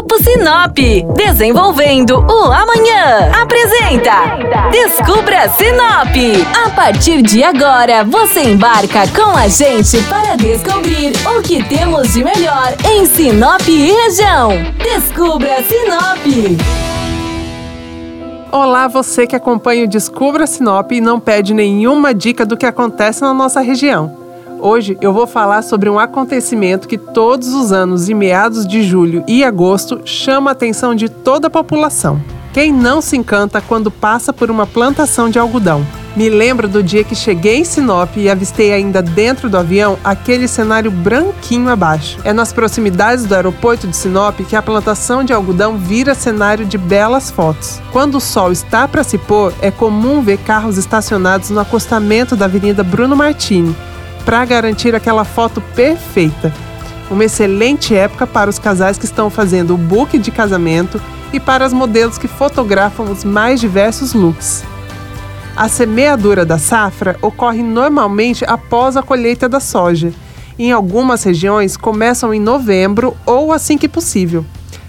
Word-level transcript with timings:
Grupo 0.00 0.16
Sinop, 0.24 0.78
desenvolvendo 1.14 2.20
o 2.20 2.44
amanhã. 2.50 3.30
Apresenta 3.38 4.38
Descubra 4.70 5.46
Sinop. 5.50 6.16
A 6.64 6.70
partir 6.70 7.20
de 7.20 7.44
agora, 7.44 8.02
você 8.02 8.44
embarca 8.44 9.06
com 9.08 9.36
a 9.36 9.46
gente 9.46 10.02
para 10.04 10.36
descobrir 10.36 11.12
o 11.36 11.42
que 11.42 11.62
temos 11.64 12.14
de 12.14 12.24
melhor 12.24 12.74
em 12.90 13.04
Sinop 13.04 13.60
e 13.68 13.92
região. 13.92 14.52
Descubra 14.82 15.62
Sinop. 15.64 16.58
Olá, 18.50 18.88
você 18.88 19.26
que 19.26 19.36
acompanha 19.36 19.84
o 19.84 19.88
Descubra 19.88 20.46
Sinop 20.46 20.92
e 20.92 21.00
não 21.02 21.20
pede 21.20 21.52
nenhuma 21.52 22.14
dica 22.14 22.46
do 22.46 22.56
que 22.56 22.64
acontece 22.64 23.20
na 23.20 23.34
nossa 23.34 23.60
região. 23.60 24.19
Hoje 24.62 24.98
eu 25.00 25.10
vou 25.10 25.26
falar 25.26 25.62
sobre 25.62 25.88
um 25.88 25.98
acontecimento 25.98 26.86
que 26.86 26.98
todos 26.98 27.54
os 27.54 27.72
anos, 27.72 28.10
em 28.10 28.14
meados 28.14 28.66
de 28.66 28.82
julho 28.82 29.24
e 29.26 29.42
agosto, 29.42 30.02
chama 30.04 30.50
a 30.50 30.52
atenção 30.52 30.94
de 30.94 31.08
toda 31.08 31.46
a 31.46 31.50
população. 31.50 32.20
Quem 32.52 32.70
não 32.70 33.00
se 33.00 33.16
encanta 33.16 33.62
quando 33.62 33.90
passa 33.90 34.34
por 34.34 34.50
uma 34.50 34.66
plantação 34.66 35.30
de 35.30 35.38
algodão? 35.38 35.86
Me 36.14 36.28
lembro 36.28 36.68
do 36.68 36.82
dia 36.82 37.04
que 37.04 37.14
cheguei 37.14 37.58
em 37.58 37.64
Sinop 37.64 38.16
e 38.16 38.28
avistei 38.28 38.72
ainda 38.72 39.00
dentro 39.00 39.48
do 39.48 39.56
avião 39.56 39.96
aquele 40.04 40.46
cenário 40.46 40.90
branquinho 40.90 41.70
abaixo. 41.70 42.18
É 42.22 42.32
nas 42.32 42.52
proximidades 42.52 43.24
do 43.24 43.34
aeroporto 43.34 43.86
de 43.86 43.96
Sinop 43.96 44.40
que 44.40 44.56
a 44.56 44.62
plantação 44.62 45.24
de 45.24 45.32
algodão 45.32 45.78
vira 45.78 46.14
cenário 46.14 46.66
de 46.66 46.76
belas 46.76 47.30
fotos. 47.30 47.80
Quando 47.92 48.16
o 48.16 48.20
sol 48.20 48.52
está 48.52 48.86
para 48.86 49.04
se 49.04 49.16
pôr, 49.16 49.54
é 49.62 49.70
comum 49.70 50.20
ver 50.20 50.38
carros 50.38 50.76
estacionados 50.76 51.48
no 51.48 51.60
acostamento 51.60 52.36
da 52.36 52.46
Avenida 52.46 52.82
Bruno 52.82 53.14
Martini, 53.14 53.74
para 54.24 54.44
garantir 54.44 54.94
aquela 54.94 55.24
foto 55.24 55.60
perfeita. 55.74 56.52
Uma 57.10 57.24
excelente 57.24 57.94
época 57.94 58.26
para 58.26 58.48
os 58.48 58.58
casais 58.58 58.96
que 58.96 59.04
estão 59.04 59.28
fazendo 59.28 59.74
o 59.74 59.78
book 59.78 60.18
de 60.18 60.30
casamento 60.30 61.00
e 61.32 61.40
para 61.40 61.64
as 61.64 61.72
modelos 61.72 62.18
que 62.18 62.28
fotografam 62.28 63.10
os 63.10 63.24
mais 63.24 63.60
diversos 63.60 64.14
looks. 64.14 64.64
A 65.56 65.68
semeadura 65.68 66.44
da 66.44 66.58
safra 66.58 67.18
ocorre 67.20 67.62
normalmente 67.62 68.44
após 68.44 68.96
a 68.96 69.02
colheita 69.02 69.48
da 69.48 69.60
soja. 69.60 70.12
Em 70.58 70.72
algumas 70.72 71.22
regiões 71.22 71.76
começam 71.76 72.32
em 72.32 72.40
novembro 72.40 73.16
ou 73.26 73.52
assim 73.52 73.76
que 73.76 73.88
possível. 73.88 74.44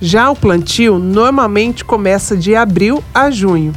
Já 0.00 0.30
o 0.30 0.36
plantio 0.36 0.98
normalmente 0.98 1.84
começa 1.84 2.36
de 2.36 2.54
abril 2.54 3.02
a 3.14 3.30
junho. 3.30 3.72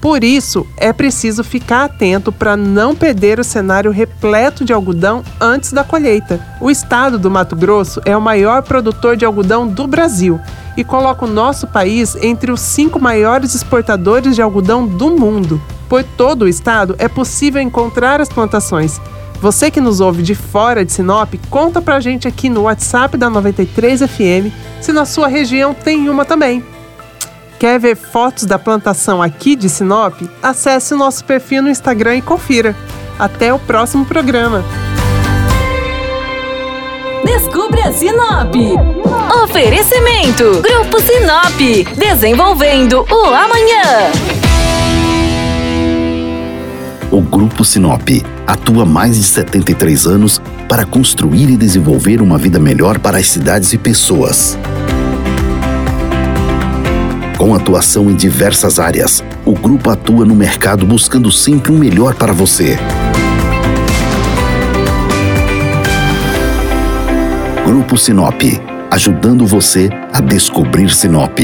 Por 0.00 0.24
isso, 0.24 0.66
é 0.78 0.92
preciso 0.94 1.44
ficar 1.44 1.84
atento 1.84 2.32
para 2.32 2.56
não 2.56 2.94
perder 2.94 3.38
o 3.38 3.44
cenário 3.44 3.90
repleto 3.90 4.64
de 4.64 4.72
algodão 4.72 5.22
antes 5.38 5.72
da 5.72 5.84
colheita. 5.84 6.40
O 6.58 6.70
estado 6.70 7.18
do 7.18 7.30
Mato 7.30 7.54
Grosso 7.54 8.00
é 8.06 8.16
o 8.16 8.20
maior 8.20 8.62
produtor 8.62 9.14
de 9.14 9.26
algodão 9.26 9.66
do 9.66 9.86
Brasil 9.86 10.40
e 10.74 10.82
coloca 10.82 11.26
o 11.26 11.30
nosso 11.30 11.66
país 11.66 12.16
entre 12.22 12.50
os 12.50 12.60
cinco 12.60 12.98
maiores 12.98 13.54
exportadores 13.54 14.34
de 14.34 14.40
algodão 14.40 14.86
do 14.86 15.10
mundo. 15.10 15.60
Por 15.86 16.02
todo 16.02 16.42
o 16.42 16.48
estado 16.48 16.94
é 16.98 17.08
possível 17.08 17.60
encontrar 17.60 18.22
as 18.22 18.28
plantações. 18.30 18.98
Você 19.40 19.70
que 19.70 19.80
nos 19.80 20.00
ouve 20.00 20.22
de 20.22 20.34
fora 20.34 20.84
de 20.84 20.92
Sinop, 20.92 21.34
conta 21.50 21.82
pra 21.82 22.00
gente 22.00 22.28
aqui 22.28 22.48
no 22.48 22.62
WhatsApp 22.62 23.18
da 23.18 23.28
93 23.28 24.00
FM 24.02 24.52
se 24.80 24.92
na 24.92 25.04
sua 25.04 25.28
região 25.28 25.74
tem 25.74 26.08
uma 26.08 26.24
também. 26.24 26.64
Quer 27.60 27.78
ver 27.78 27.94
fotos 27.94 28.46
da 28.46 28.58
plantação 28.58 29.20
aqui 29.20 29.54
de 29.54 29.68
Sinop? 29.68 30.18
Acesse 30.42 30.94
o 30.94 30.96
nosso 30.96 31.22
perfil 31.22 31.60
no 31.60 31.68
Instagram 31.68 32.16
e 32.16 32.22
confira. 32.22 32.74
Até 33.18 33.52
o 33.52 33.58
próximo 33.58 34.06
programa. 34.06 34.64
Descubra 37.22 37.92
Sinop. 37.92 38.54
Oferecimento: 39.44 40.62
Grupo 40.62 41.02
Sinop. 41.02 41.94
Desenvolvendo 41.98 43.04
o 43.10 43.26
amanhã. 43.26 44.10
O 47.10 47.20
Grupo 47.20 47.62
Sinop 47.62 48.08
atua 48.46 48.84
há 48.84 48.86
mais 48.86 49.16
de 49.16 49.22
73 49.22 50.06
anos 50.06 50.40
para 50.66 50.86
construir 50.86 51.50
e 51.50 51.58
desenvolver 51.58 52.22
uma 52.22 52.38
vida 52.38 52.58
melhor 52.58 52.98
para 52.98 53.18
as 53.18 53.26
cidades 53.26 53.74
e 53.74 53.76
pessoas. 53.76 54.58
Com 57.50 57.56
atuação 57.56 58.08
em 58.08 58.14
diversas 58.14 58.78
áreas, 58.78 59.24
o 59.44 59.52
grupo 59.52 59.90
atua 59.90 60.24
no 60.24 60.36
mercado 60.36 60.86
buscando 60.86 61.32
sempre 61.32 61.72
o 61.72 61.74
um 61.74 61.78
melhor 61.78 62.14
para 62.14 62.32
você. 62.32 62.78
Grupo 67.66 67.98
Sinop, 67.98 68.40
ajudando 68.88 69.44
você 69.44 69.90
a 70.12 70.20
descobrir 70.20 70.94
Sinop. 70.94 71.40